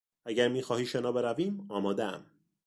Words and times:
اگر 0.25 0.47
میخواهی 0.47 0.85
شنا 0.85 1.11
برویم 1.11 1.65
آمادهام. 1.71 2.25